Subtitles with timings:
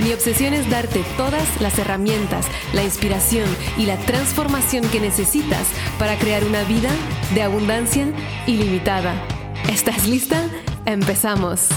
[0.00, 3.46] Mi obsesión es darte todas las herramientas, la inspiración
[3.76, 5.66] y la transformación que necesitas
[5.98, 6.90] para crear una vida
[7.34, 8.06] de abundancia
[8.46, 9.14] ilimitada.
[9.70, 10.48] ¿Estás lista?
[10.86, 11.68] Empezamos.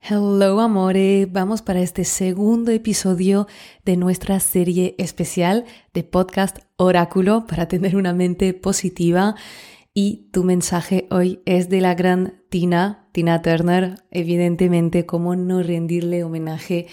[0.00, 3.46] Hello amore, vamos para este segundo episodio
[3.84, 9.36] de nuestra serie especial de podcast Oráculo para tener una mente positiva
[9.94, 13.96] y tu mensaje hoy es de la gran Tina, Tina Turner.
[14.10, 16.86] Evidentemente, cómo no rendirle homenaje.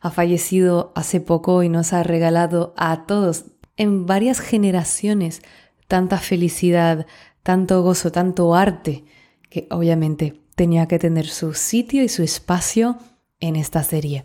[0.00, 3.44] Ha fallecido hace poco y nos ha regalado a todos
[3.76, 5.42] en varias generaciones
[5.86, 7.06] tanta felicidad,
[7.42, 9.04] tanto gozo, tanto arte,
[9.48, 12.98] que obviamente tenía que tener su sitio y su espacio
[13.40, 14.24] en esta serie.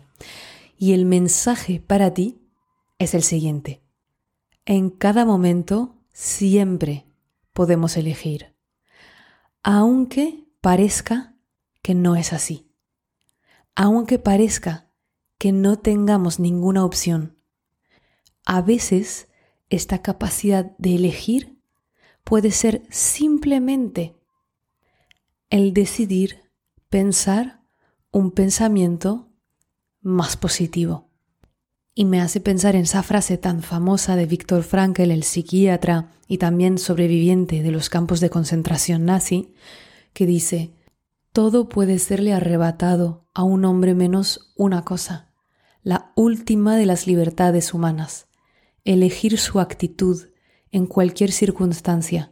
[0.78, 2.38] Y el mensaje para ti
[2.98, 3.80] es el siguiente.
[4.64, 7.05] En cada momento, siempre
[7.56, 8.54] podemos elegir,
[9.62, 11.34] aunque parezca
[11.80, 12.70] que no es así,
[13.74, 14.92] aunque parezca
[15.38, 17.38] que no tengamos ninguna opción.
[18.44, 19.28] A veces
[19.70, 21.58] esta capacidad de elegir
[22.24, 24.20] puede ser simplemente
[25.48, 26.52] el decidir
[26.90, 27.62] pensar
[28.10, 29.32] un pensamiento
[30.02, 31.05] más positivo
[31.98, 36.36] y me hace pensar en esa frase tan famosa de Viktor Frankl, el psiquiatra y
[36.36, 39.54] también sobreviviente de los campos de concentración nazi,
[40.12, 40.74] que dice,
[41.32, 45.32] todo puede serle arrebatado a un hombre menos una cosa,
[45.82, 48.26] la última de las libertades humanas,
[48.84, 50.22] elegir su actitud
[50.72, 52.30] en cualquier circunstancia,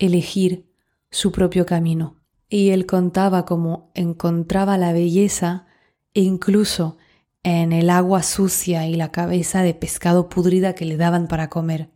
[0.00, 0.68] elegir
[1.12, 2.20] su propio camino.
[2.48, 5.66] Y él contaba cómo encontraba la belleza
[6.14, 6.96] e incluso
[7.44, 11.90] en el agua sucia y la cabeza de pescado pudrida que le daban para comer.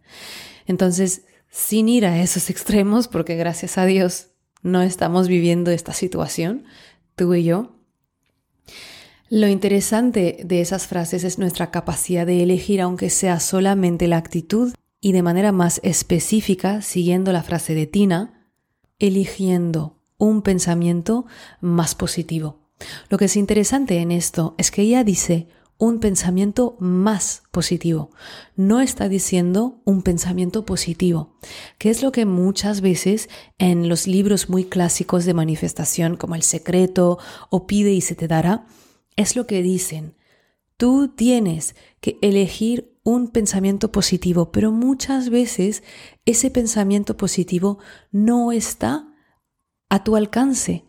[0.67, 4.29] Entonces, sin ir a esos extremos, porque gracias a Dios
[4.63, 6.65] no estamos viviendo esta situación,
[7.17, 7.75] tú y yo,
[9.31, 14.73] lo interesante de esas frases es nuestra capacidad de elegir, aunque sea solamente la actitud,
[15.01, 18.49] y de manera más específica, siguiendo la frase de Tina,
[18.99, 21.27] eligiendo un pensamiento
[21.61, 22.68] más positivo.
[23.09, 28.11] Lo que es interesante en esto es que ella dice un pensamiento más positivo.
[28.57, 31.39] No está diciendo un pensamiento positivo,
[31.79, 33.29] que es lo que muchas veces
[33.59, 37.19] en los libros muy clásicos de manifestación como El secreto
[37.51, 38.67] o Pide y se te dará,
[39.15, 40.17] es lo que dicen.
[40.77, 45.83] Tú tienes que elegir un pensamiento positivo, pero muchas veces
[46.25, 47.79] ese pensamiento positivo
[48.11, 49.09] no está
[49.89, 50.85] a tu alcance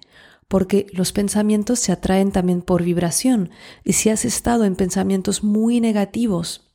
[0.50, 3.52] porque los pensamientos se atraen también por vibración.
[3.86, 6.74] Y si has estado en pensamientos muy negativos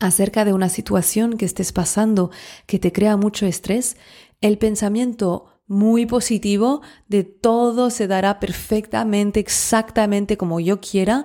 [0.00, 2.32] acerca de una situación que estés pasando
[2.66, 3.96] que te crea mucho estrés,
[4.40, 11.24] el pensamiento muy positivo de todo se dará perfectamente, exactamente como yo quiera,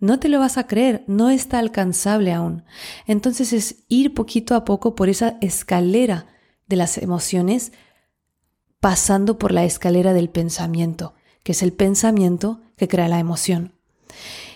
[0.00, 2.64] no te lo vas a creer, no está alcanzable aún.
[3.06, 6.26] Entonces es ir poquito a poco por esa escalera
[6.66, 7.72] de las emociones,
[8.80, 13.72] pasando por la escalera del pensamiento que es el pensamiento que crea la emoción.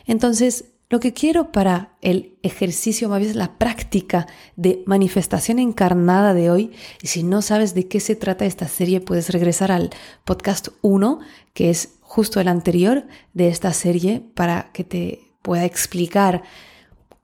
[0.06, 6.50] Entonces, lo que quiero para el ejercicio, más bien la práctica de manifestación encarnada de
[6.50, 9.90] hoy, y si no sabes de qué se trata esta serie, puedes regresar al
[10.24, 11.18] podcast 1,
[11.54, 16.44] que es justo el anterior de esta serie, para que te pueda explicar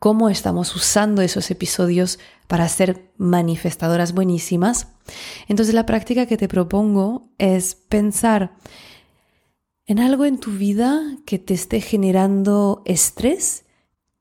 [0.01, 2.19] cómo estamos usando esos episodios
[2.49, 4.89] para ser manifestadoras buenísimas.
[5.47, 8.57] Entonces la práctica que te propongo es pensar
[9.93, 13.67] en algo en tu vida que te esté generando estrés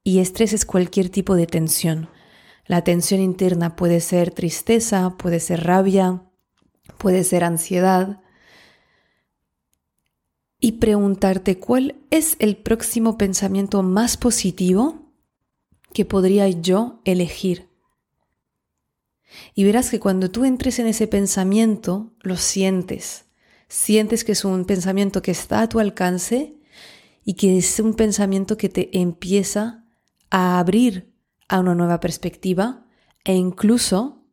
[0.03, 2.09] y estrés es cualquier tipo de tensión.
[2.65, 6.23] La tensión interna puede ser tristeza, puede ser rabia,
[6.97, 8.19] puede ser ansiedad.
[10.59, 15.13] Y preguntarte cuál es el próximo pensamiento más positivo
[15.93, 17.69] que podría yo elegir.
[19.55, 23.30] Y verás que cuando tú entres en ese pensamiento, lo sientes
[23.71, 26.57] sientes que es un pensamiento que está a tu alcance
[27.23, 29.85] y que es un pensamiento que te empieza
[30.29, 31.13] a abrir
[31.47, 32.85] a una nueva perspectiva
[33.23, 34.25] e incluso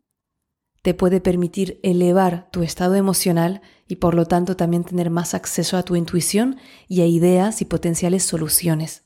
[0.83, 5.77] te puede permitir elevar tu estado emocional y por lo tanto también tener más acceso
[5.77, 6.57] a tu intuición
[6.89, 9.05] y a ideas y potenciales soluciones.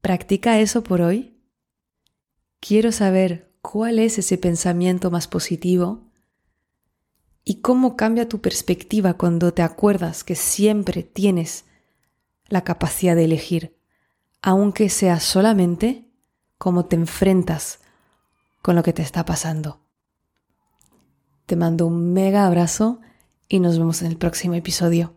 [0.00, 1.40] ¿Practica eso por hoy?
[2.60, 6.09] Quiero saber cuál es ese pensamiento más positivo
[7.50, 11.64] y cómo cambia tu perspectiva cuando te acuerdas que siempre tienes
[12.46, 13.76] la capacidad de elegir,
[14.40, 16.08] aunque sea solamente
[16.58, 17.80] cómo te enfrentas
[18.62, 19.80] con lo que te está pasando.
[21.46, 23.00] Te mando un mega abrazo
[23.48, 25.16] y nos vemos en el próximo episodio.